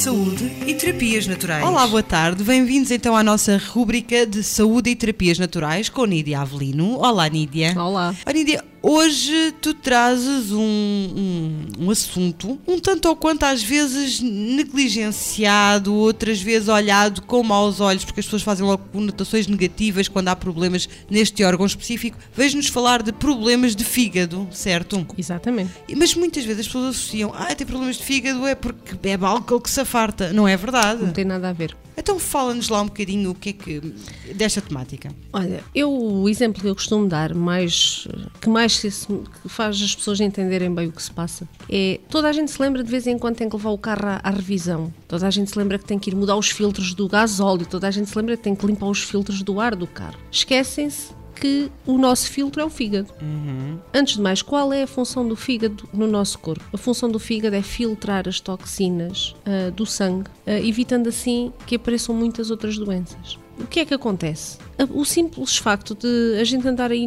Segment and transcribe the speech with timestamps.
[0.00, 1.62] Saúde e terapias naturais.
[1.62, 2.42] Olá, boa tarde.
[2.42, 6.96] Bem-vindos então à nossa rúbrica de saúde e terapias naturais com Nídia Avelino.
[6.98, 7.74] Olá, Nídia.
[7.78, 8.14] Olá.
[8.26, 14.20] Oh, Nídia, hoje tu trazes um, um, um assunto um tanto ou quanto às vezes
[14.20, 20.28] negligenciado, outras vezes olhado com maus olhos, porque as pessoas fazem logo conotações negativas quando
[20.28, 22.18] há problemas neste órgão específico.
[22.34, 25.06] Vejo-nos falar de problemas de fígado, certo?
[25.16, 25.72] Exatamente.
[25.96, 29.60] Mas muitas vezes as pessoas associam, ah, tem problemas de fígado é porque bebe álcool
[29.60, 30.32] que se afarta.
[30.32, 31.02] Não é verdade?
[31.02, 31.76] Não tem nada a ver.
[32.00, 33.80] Então fala-nos lá um bocadinho o que é que
[34.34, 35.14] desta temática.
[35.32, 38.08] Olha, eu o exemplo que eu costumo dar, mais
[38.40, 38.90] que mais que
[39.46, 42.82] faz as pessoas entenderem bem o que se passa, é toda a gente se lembra
[42.82, 44.92] de vez em quando tem que levar o carro à, à revisão.
[45.06, 47.86] Toda a gente se lembra que tem que ir mudar os filtros do gasóleo, toda
[47.86, 50.16] a gente se lembra que tem que limpar os filtros do ar do carro.
[50.32, 53.12] Esquecem-se que o nosso filtro é o fígado.
[53.94, 56.64] Antes de mais, qual é a função do fígado no nosso corpo?
[56.72, 61.76] A função do fígado é filtrar as toxinas ah, do sangue, ah, evitando assim que
[61.76, 63.38] apareçam muitas outras doenças.
[63.60, 64.58] O que é que acontece?
[64.94, 67.06] O simples facto de a gente andar aí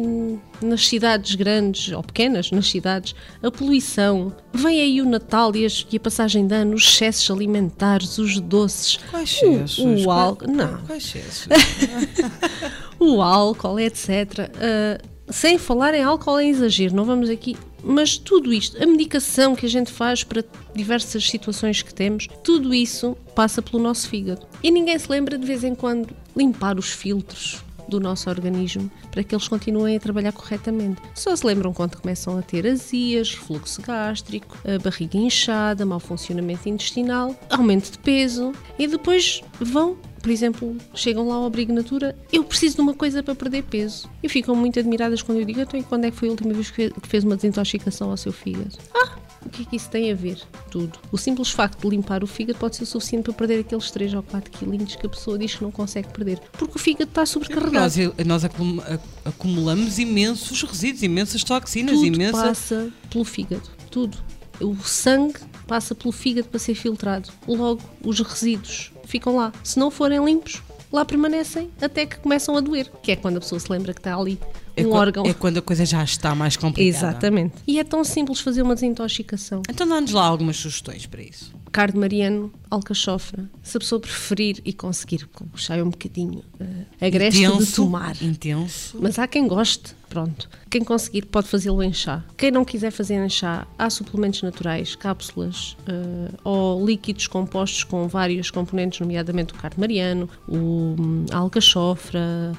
[0.62, 5.84] nas cidades grandes ou pequenas, nas cidades, a poluição, vem aí o Natal e, as-
[5.90, 10.04] e a passagem de ano, os excessos alimentares, os doces, Quais o, excessos?
[10.06, 10.44] o álcool.
[10.46, 11.48] Quais- Não, Quais excessos?
[13.00, 14.50] o álcool, etc.
[14.60, 14.98] Ah,
[15.30, 17.56] sem falar em álcool em exagero, não vamos aqui.
[17.84, 20.42] Mas tudo isto, a medicação que a gente faz para
[20.74, 24.46] diversas situações que temos, tudo isso passa pelo nosso fígado.
[24.62, 29.22] E ninguém se lembra de vez em quando limpar os filtros do nosso organismo para
[29.22, 31.02] que eles continuem a trabalhar corretamente.
[31.14, 37.38] Só se lembram quando começam a ter azias, refluxo gástrico, barriga inchada, mau funcionamento intestinal,
[37.50, 42.76] aumento de peso e depois vão por exemplo, chegam lá ao abrigo natura, eu preciso
[42.76, 44.08] de uma coisa para perder peso.
[44.22, 46.54] E ficam muito admiradas quando eu digo, então e quando é que foi a última
[46.54, 48.74] vez que fe- que fez uma desintoxicação ao seu fígado?
[48.94, 50.38] Ah, o que é que isso tem a ver?
[50.70, 50.98] Tudo.
[51.12, 54.22] O simples facto de limpar o fígado pode ser suficiente para perder aqueles 3 ou
[54.22, 56.40] 4 quilinhos que a pessoa diz que não consegue perder.
[56.58, 57.74] Porque o fígado está sobrecarregado.
[58.16, 62.32] nós nós acum- a- acumulamos imensos resíduos, imensas toxinas, Tudo imensa.
[62.42, 63.68] passa pelo fígado.
[63.90, 64.16] Tudo.
[64.58, 67.28] O sangue passa pelo fígado para ser filtrado.
[67.46, 69.52] Logo, os resíduos ficam lá.
[69.62, 72.90] Se não forem limpos, lá permanecem até que começam a doer.
[73.02, 74.38] Que é quando a pessoa se lembra que está ali
[74.76, 75.24] É um órgão.
[75.24, 77.08] É quando a coisa já está mais complicada.
[77.08, 77.54] Exatamente.
[77.66, 79.62] E é tão simples fazer uma desintoxicação.
[79.68, 81.52] Então dá-nos lá algumas sugestões para isso.
[81.72, 83.50] Carne mariano, alcachofra.
[83.62, 88.22] Se a pessoa preferir e conseguir puxar um bocadinho uh, a gresta de Intenso, tomar.
[88.22, 88.96] Intenso.
[89.00, 90.48] Mas há quem goste, pronto.
[90.70, 92.22] Quem conseguir pode fazê-lo em chá.
[92.36, 98.06] Quem não quiser fazer em chá, há suplementos naturais, cápsulas eh, ou líquidos compostos com
[98.06, 102.52] vários componentes, nomeadamente o carne mariano, o, hum, a alcachofra,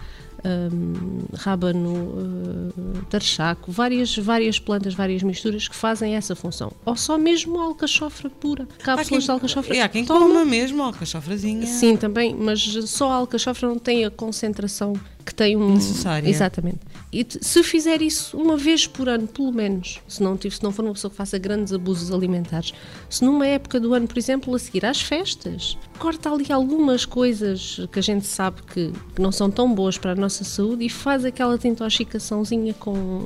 [0.44, 6.74] hum, rábano, eh, tarchaco, várias, várias plantas, várias misturas que fazem essa função.
[6.84, 8.68] Ou só mesmo alcachofra pura.
[8.80, 9.78] Cápsulas quem, de alcachofra.
[9.78, 10.28] é, há quem Toma.
[10.28, 11.66] coma mesmo alcachofrazinha.
[11.66, 14.94] Sim, também, mas só a alcachofra não tem a concentração
[15.26, 15.74] que tem um.
[15.74, 16.30] Necessária.
[16.30, 16.80] Exatamente.
[17.12, 20.72] E se fizer isso uma vez por ano, pelo menos, se não, tive- se não
[20.72, 22.74] for uma pessoa que faça grandes abusos alimentares,
[23.10, 27.80] se numa época do ano, por exemplo, a seguir às festas, corta ali algumas coisas
[27.92, 30.90] que a gente sabe que, que não são tão boas para a nossa saúde e
[30.90, 33.24] faz aquela desintoxicaçãozinha com,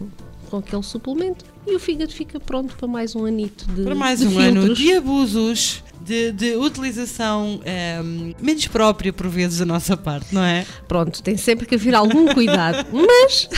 [0.49, 4.19] com aquele suplemento e o fígado fica pronto para mais um anito de Para mais
[4.19, 4.77] de um ano filtros.
[4.77, 10.65] de abusos, de, de utilização ehm, menos própria por vezes da nossa parte, não é?
[10.87, 13.49] Pronto, tem sempre que haver algum cuidado, mas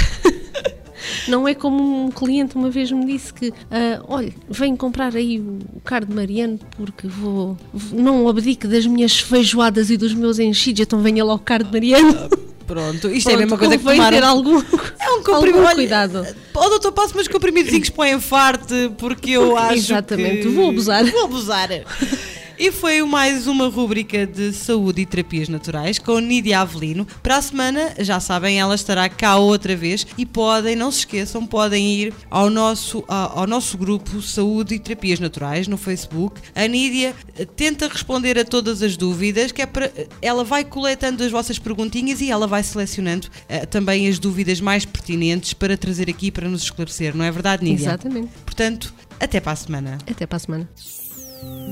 [1.28, 5.40] não é como um cliente uma vez me disse que, ah, olha, venho comprar aí
[5.40, 7.58] o, o carne mariano porque vou,
[7.92, 12.30] não abdique das minhas feijoadas e dos meus enchidos, então venha logo carne mariano.
[12.68, 14.58] Pronto, isto é a mesma Pronto, coisa que tomar ter um- algum,
[14.98, 15.58] É um comprimido.
[15.60, 16.26] algum cuidado.
[16.54, 20.48] Ó, doutor, passo meus comprimidos para enfarte, porque eu acho Exatamente, que...
[20.48, 21.04] vou abusar.
[21.04, 21.68] Vou abusar.
[22.62, 27.08] E foi mais uma rúbrica de saúde e terapias naturais com Nídia Avelino.
[27.24, 31.44] Para a semana, já sabem, ela estará cá outra vez e podem, não se esqueçam,
[31.44, 36.40] podem ir ao nosso, ao nosso grupo Saúde e Terapias Naturais no Facebook.
[36.54, 39.92] A Nídia eh, tenta responder a todas as dúvidas, que é para,
[40.22, 44.86] ela vai coletando as vossas perguntinhas e ela vai selecionando eh, também as dúvidas mais
[44.86, 47.86] pertinentes para trazer aqui para nos esclarecer, não é verdade, Nídia?
[47.86, 48.30] Exatamente.
[48.46, 49.98] Portanto, até para a semana.
[50.08, 50.70] Até para a semana.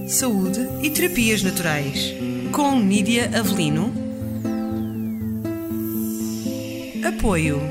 [0.07, 2.13] Saúde e terapias naturais.
[2.51, 3.93] Com Nídia Avelino.
[7.07, 7.61] Apoio.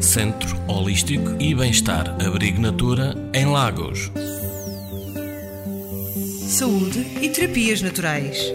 [0.00, 4.10] Centro Holístico e Bem-Estar Abrigo Natura em Lagos.
[6.48, 8.52] Saúde e terapias naturais.